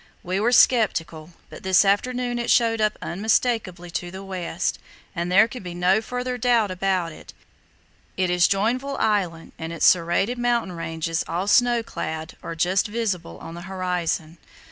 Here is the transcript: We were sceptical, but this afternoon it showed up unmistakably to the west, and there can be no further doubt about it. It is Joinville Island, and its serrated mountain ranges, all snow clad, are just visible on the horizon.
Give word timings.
We 0.23 0.39
were 0.39 0.51
sceptical, 0.51 1.33
but 1.51 1.61
this 1.61 1.85
afternoon 1.85 2.39
it 2.39 2.49
showed 2.49 2.81
up 2.81 2.97
unmistakably 3.03 3.91
to 3.91 4.09
the 4.09 4.23
west, 4.23 4.79
and 5.15 5.31
there 5.31 5.47
can 5.47 5.61
be 5.61 5.75
no 5.75 6.01
further 6.01 6.39
doubt 6.39 6.71
about 6.71 7.11
it. 7.11 7.35
It 8.17 8.31
is 8.31 8.47
Joinville 8.47 8.97
Island, 8.99 9.51
and 9.59 9.71
its 9.71 9.85
serrated 9.85 10.39
mountain 10.39 10.71
ranges, 10.71 11.23
all 11.27 11.45
snow 11.45 11.83
clad, 11.83 12.35
are 12.41 12.55
just 12.55 12.87
visible 12.87 13.37
on 13.37 13.53
the 13.53 13.61
horizon. 13.69 14.39